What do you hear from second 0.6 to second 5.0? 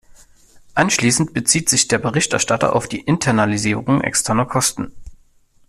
Anschließend bezieht sich der Berichterstatter auf die Internalisierung externer Kosten.